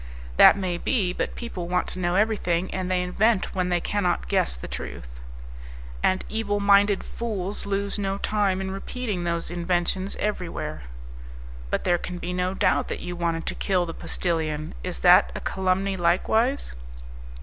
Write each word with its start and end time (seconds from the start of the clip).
"That 0.37 0.57
may 0.57 0.79
be; 0.79 1.13
but 1.13 1.35
people 1.35 1.67
want 1.67 1.85
to 1.89 1.99
know 1.99 2.15
everything, 2.15 2.73
and 2.73 2.89
they 2.89 3.03
invent 3.03 3.53
when 3.53 3.69
they 3.69 3.79
cannot 3.79 4.27
guess 4.27 4.55
the 4.55 4.67
truth." 4.67 5.07
"And 6.01 6.23
evil 6.27 6.59
minded 6.59 7.03
fools 7.03 7.67
lose 7.67 7.99
no 7.99 8.17
time 8.17 8.61
in 8.61 8.71
repeating 8.71 9.25
those 9.25 9.51
inventions 9.51 10.15
everywhere." 10.15 10.81
"But 11.69 11.83
there 11.83 11.99
can 11.99 12.17
be 12.17 12.33
no 12.33 12.55
doubt 12.55 12.87
that 12.87 13.01
you 13.01 13.15
wanted 13.15 13.45
to 13.45 13.53
kill 13.53 13.85
the 13.85 13.93
postillion. 13.93 14.73
Is 14.83 15.01
that 15.01 15.31
a 15.35 15.39
calumny 15.39 15.95
likewise?" 15.95 16.73